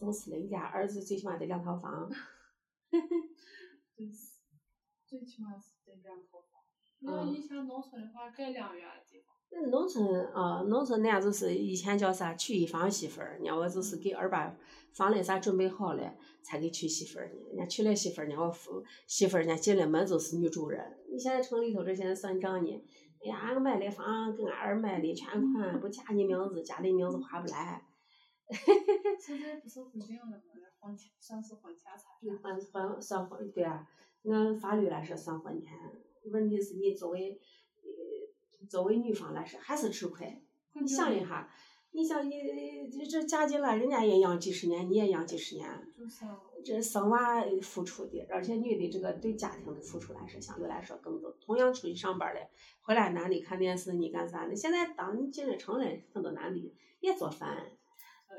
[0.00, 2.10] 就是的，你家儿子最起码得两套房。
[3.94, 4.40] 就是，
[5.06, 6.62] 最起码是得两套房。
[7.00, 9.34] 你要以前农村的话，盖两院的地方。
[9.52, 14.56] 那农村啊，农村那样就是以前叫啥娶一房媳妇儿，人家我就是给二爸
[14.94, 17.34] 房嘞啥准备好了，才给娶媳妇儿呢。
[17.50, 20.98] 人家娶了媳妇儿，人家我夫媳妇儿人家进了门就是女主人。
[21.10, 22.84] 你现在城里头这些人算账呢，
[23.24, 27.84] 哎呀，俺买的房跟俺儿买的全款，不加你名字，加你名字划不来。
[29.20, 30.42] 现在不是规定了吗？
[30.80, 32.38] 婚前算是婚前财产。
[32.42, 33.86] 还还算婚对啊，
[34.24, 35.72] 按法律来说算婚前。
[36.32, 37.40] 问题是你作为
[37.82, 40.42] 呃作为女方来说还是吃亏。
[40.72, 41.50] 你想一下，
[41.92, 51.30] 你想你这这嫁进来，人家也养几十年，你也养几十年，就是啊，这生娃付出的，而且女的这个对家庭的付出来说相对来说更多。
[51.40, 52.48] 同样出去上班嘞，
[52.80, 54.54] 回来男的看电视，你干啥呢？
[54.54, 57.72] 现在当你进了城了，很多男的也做饭。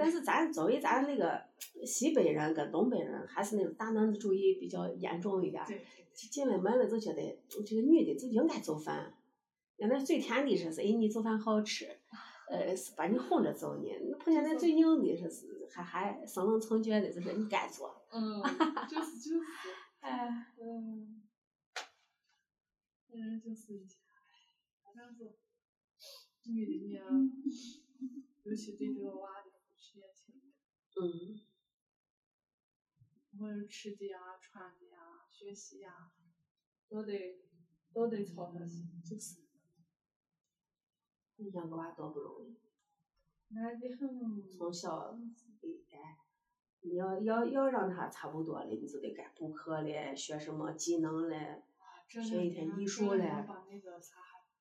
[0.01, 1.39] 但是咱作为咱那个
[1.85, 5.67] 西北人跟东北人，还是那种大男子主义比较严重一点儿。
[5.67, 9.13] 对，进了门了就觉得这个女的就应该做饭，
[9.77, 11.87] 原来最甜的说是哎你做饭好吃，
[12.49, 13.89] 呃是把你哄着走呢。
[14.09, 18.04] 那碰见那最硬的说是还还生冷成绝的，就是你该做。
[18.11, 18.41] 嗯，
[18.89, 19.45] 就是就是，
[19.99, 21.21] 哎，嗯，
[23.43, 23.99] 就是一下，
[24.83, 25.35] 反正是
[26.51, 26.99] 女的呢，
[28.43, 29.40] 尤其对这个娃
[30.99, 31.39] 嗯，
[33.39, 36.11] 无论是吃的呀、穿的呀、学习呀，
[36.89, 37.39] 都得
[37.93, 39.37] 都得操他心，就是
[41.37, 42.57] 你养个娃多不容易，
[43.49, 44.51] 难的很。
[44.51, 45.17] 从小
[45.61, 46.17] 得该，
[46.81, 51.63] 你要要要让他差不多了，你就得该补课嘞，学什么技能嘞，
[52.07, 53.26] 学一两天天艺术嘞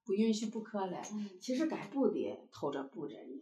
[0.04, 1.00] 不允许补课了。
[1.12, 3.40] 嗯，其实该补的偷着补着呢。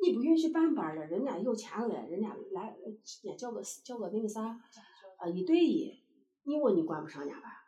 [0.00, 4.60] 你不允许办班儿了，人家有钱了，人家来，人家叫个叫个那个啥，
[5.16, 6.00] 啊一对一，
[6.44, 7.66] 你我你管不上人家吧？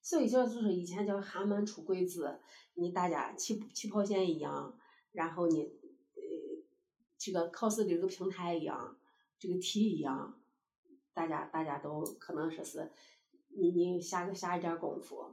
[0.00, 2.40] 所以叫就是以前叫寒门出贵子，
[2.74, 4.76] 你大家起起跑线一样，
[5.12, 6.22] 然后你呃
[7.18, 8.96] 这个考试的这个平台一样，
[9.38, 10.40] 这个题一样，
[11.12, 12.90] 大家大家都可能说是
[13.50, 15.26] 你你下个下一点功夫。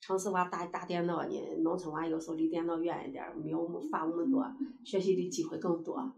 [0.00, 4.46] 城市娃打打电脑呢，农村娃有时候离电脑远一点儿，没有我们法我们多，
[4.84, 6.12] 学习的机会更多。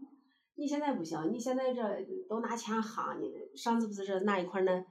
[0.55, 1.81] 你现在不行，你现在这
[2.29, 3.27] 都拿钱夯呢。
[3.55, 4.85] 上次不是这哪一块儿呢？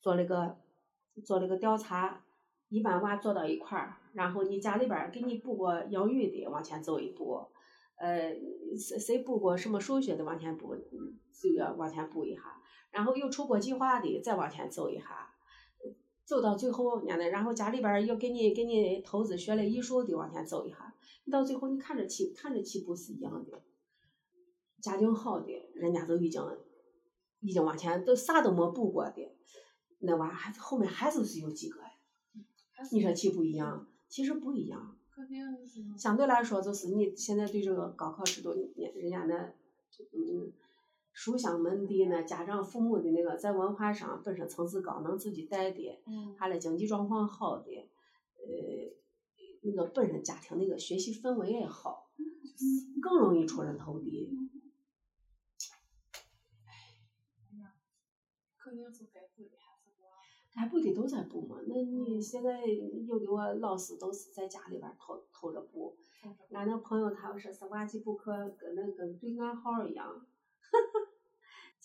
[0.00, 0.56] 做了个
[1.24, 2.22] 做了个调查，
[2.68, 7.48] 一般娃坐到一块儿，然后你家里边儿给你补过英语的往前走一步，
[7.96, 8.32] 呃，
[8.78, 15.34] 谁谁补过什么数学的往前补，嗯就要往前补一下，然后有出国计划的再往前走一下。
[16.26, 20.94] 走到最后，伢的，然后家里边又给你给你投资学了艺术的往前走一下，
[21.24, 23.62] 你到最后你看着起看着起步是一样的，
[24.82, 26.42] 家境好的人家都已经
[27.40, 29.36] 已经往前都啥都没补过的，
[30.00, 31.92] 那娃还后面还是是有几个呀？
[32.90, 33.86] 你说起不一样？
[34.08, 39.52] 其实不一样，肯定是相对来说就是你现在对这个高考制度，你人家那
[40.12, 40.52] 嗯
[41.16, 47.70] 书香门第呢，家长父母的那个在文化上本身层次高，能自己带的，嗯，他的经济状况好的，
[48.36, 48.92] 呃，
[49.62, 52.10] 那个本身家庭那个学习氛围也好，
[53.00, 54.28] 更容易出人头地。
[58.58, 60.10] 肯定是该补的还是我。
[60.54, 65.96] 该补的都在补嘛，那你现在有的我老师都是在家里边偷偷着补，
[66.50, 70.26] 俺那朋友他们说是娃去补课，跟那跟对暗号一样，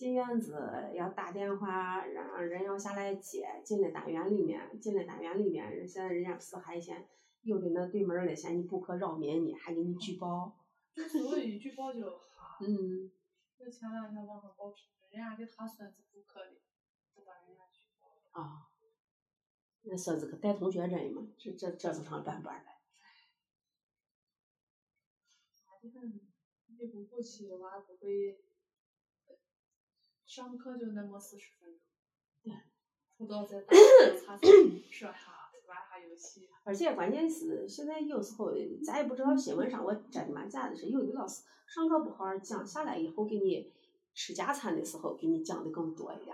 [0.01, 7.07] 进院子要打电话，让人要下来接，进了单元里面，进了单元里面，人现在人家不是还嫌
[7.43, 10.57] 有的那对门儿的嫌你补课扰民呢，还给你举报，
[10.95, 13.11] 就是我一举报就哈， 嗯，
[13.59, 16.55] 就前两天网上报纸，人家给他孙子补课的，
[17.15, 18.43] 就把人家举报了。
[18.43, 18.71] 啊、
[19.83, 22.71] 那孙子可带同学真嘛，这这这就成办班儿了。
[25.83, 26.11] 你看，
[26.65, 28.39] 你不补习，娃不会，
[30.31, 31.81] 上课就那么四十分钟。
[32.41, 32.53] 对。
[33.17, 34.47] 辅导再打个擦擦，
[34.89, 36.47] 说下玩下游戏。
[36.63, 43.73] 而且关键是现在有时候咱也不知道新闻上我真的吗假的是有的老师上课不好好讲，下来以后给你
[44.13, 46.33] 吃加餐的时候给你讲的更多一点，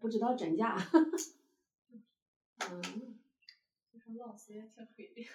[0.00, 0.76] 不知道真假。
[2.70, 3.18] 嗯，
[3.92, 5.26] 就说老师也挺黑的。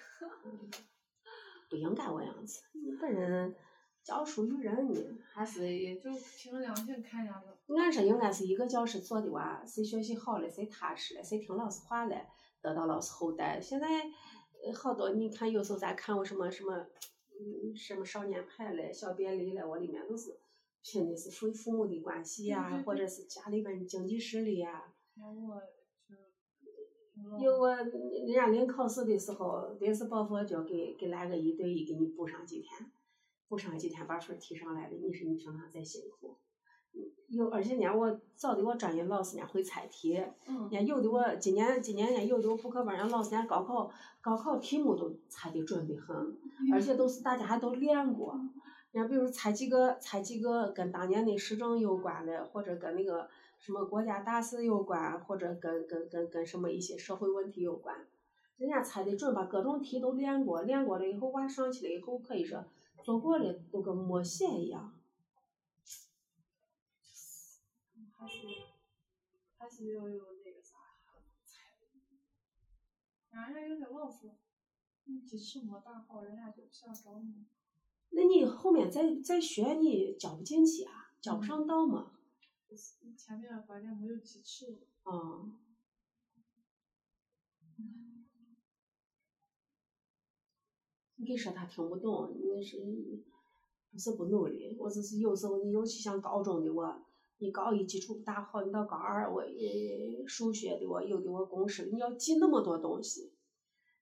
[1.68, 3.54] 不应该我样子，你本人
[4.02, 5.00] 教书育人呢，
[5.32, 7.56] 还是也就凭良心看人家的。
[7.76, 12.16] 俺说应该是一个教室做的娃，谁学习好了，谁踏实了，谁听老师话了，
[12.60, 13.60] 得到老师厚待。
[13.60, 13.86] 现在
[14.64, 16.86] 呃好多你看，有时候咱看我什么什么，
[17.38, 20.38] 嗯，什么少年派嘞、小别离嘞，我里面都是
[20.82, 24.92] 拼的是父父母的关系呀，或者是家里边经济实力呀。
[27.38, 32.90] 有我，人家临考试的时候，临时抱佛脚给给来个一对一，给你补上几天，
[33.50, 34.94] 补上几天把分提上来的。
[34.94, 36.36] 你说你平常再辛苦，
[37.26, 40.12] 有而且呢，我找的我专业老师呢会猜题，
[40.70, 46.38] 人有的我今年今年呢有的我补课班，人老师呢高考高考题目都猜的准的很，
[46.72, 48.38] 而且都是大家还都练过。
[48.92, 53.28] 人家比如猜几个猜几个跟当年的时政有关的，或者跟那个。
[53.60, 57.94] 什么国家大事有关，或者跟跟跟跟什么一些社会问题有关，
[58.60, 62.66] 人家猜的准，把各种题都练过，练过了以后，娃上去了以后，可以说
[63.02, 64.94] 做过了都跟默写一样。
[68.14, 68.36] 还是
[69.56, 70.76] 还是要有那个啥，
[71.42, 71.70] 才。
[73.50, 74.30] 人家有些老师，
[75.04, 77.46] 你基础没打好，人家就不想招你。
[78.10, 82.12] 那你后面再再学，你教不进去啊，教不上道嘛。
[83.16, 84.86] 前面关键没有基础。
[85.04, 85.56] 啊。
[91.20, 92.78] 你给说他听不懂，你是
[93.92, 94.74] 不是不努力？
[94.80, 97.02] 我只是有时候你尤其像高中的我，
[97.36, 99.44] 你高一基础不大好，你到高二我
[100.26, 103.34] 数学的我有的我公式，你要记那么多东西，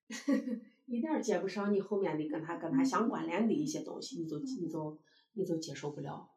[0.87, 4.97] 一点接不上，你后面的跟他跟他相关联的一些东西，你都你都
[5.33, 6.31] 你都接受不了。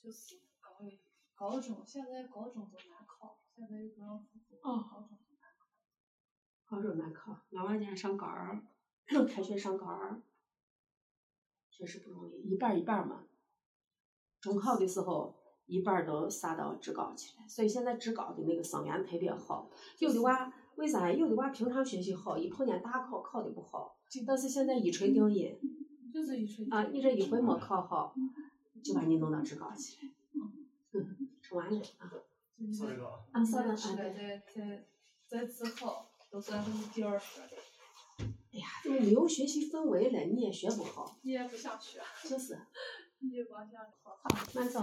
[0.00, 0.36] 就是。
[0.60, 4.56] 高高中现在高中都难考，现在又不让复读。
[4.62, 4.86] 哦。
[4.88, 5.66] 高中难考。
[6.64, 8.62] 高中难考，俺娃今年上高二，
[9.06, 10.20] 开学上高二，
[11.70, 13.26] 确实不容易，一半一半嘛。
[14.40, 15.34] 中考的时候，
[15.66, 19.70] 一半都撒到职高去了，所以现在职高的那个生源特别好。
[19.98, 21.12] 有的娃为啥？
[21.12, 23.96] 有的娃平常学习好，一碰见大考考的不好。
[24.26, 25.58] 但是现在一锤定音。
[26.12, 26.66] 就是一锤。
[26.70, 28.14] 啊，你这一回没考好，
[28.82, 30.12] 就把你弄到职高去了。
[31.52, 32.10] 完了啊！
[33.32, 34.86] 啊，算了，在在在
[35.26, 37.61] 在自考，都算是第二学的。
[38.52, 41.18] 哎呀，都没有学习氛围了，你也学不好。
[41.22, 42.00] 你也不想学。
[42.28, 42.58] 就是。
[43.20, 44.18] 你光想考。
[44.54, 44.80] 慢走。